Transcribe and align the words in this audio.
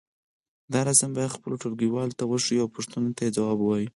دا 0.71 0.79
رسم 0.87 1.09
بیا 1.15 1.27
خپلو 1.35 1.59
ټولګيوالو 1.61 2.17
ته 2.19 2.23
وښیئ 2.27 2.59
او 2.61 2.73
پوښتنو 2.75 3.15
ته 3.17 3.21
یې 3.25 3.35
ځواب 3.37 3.57
ووایئ. 3.61 3.87